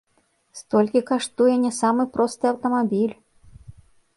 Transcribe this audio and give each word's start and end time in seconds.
Столькі 0.59 1.01
каштуе 1.09 1.53
не 1.65 1.71
самы 1.81 2.07
просты 2.15 2.45
аўтамабіль! 2.53 3.13